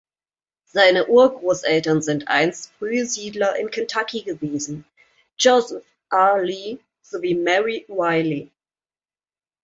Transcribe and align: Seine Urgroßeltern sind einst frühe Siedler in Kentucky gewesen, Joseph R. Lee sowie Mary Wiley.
Seine 0.65 1.05
Urgroßeltern 1.05 2.01
sind 2.01 2.27
einst 2.27 2.71
frühe 2.79 3.05
Siedler 3.05 3.55
in 3.57 3.69
Kentucky 3.69 4.23
gewesen, 4.23 4.83
Joseph 5.37 5.85
R. 6.09 6.41
Lee 6.41 6.79
sowie 7.03 7.35
Mary 7.35 7.85
Wiley. 7.87 8.49